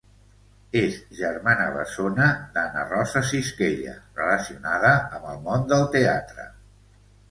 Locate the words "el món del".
5.37-5.91